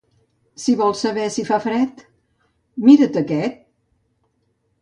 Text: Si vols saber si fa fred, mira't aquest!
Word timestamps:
Si 0.63 0.73
vols 0.79 1.03
saber 1.05 1.25
si 1.35 1.45
fa 1.51 1.59
fred, 1.67 2.03
mira't 2.89 3.23
aquest! 3.25 3.61